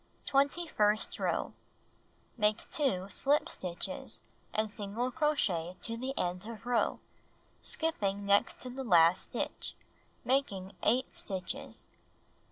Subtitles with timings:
[0.25, 1.53] Twenty first row:
[2.35, 4.19] Make 2 slip stitches,
[4.51, 6.99] and single crochet to the end of row,
[7.61, 9.75] skipping next to the last stitch,
[10.25, 11.87] making ^|P)» J 8 stitches.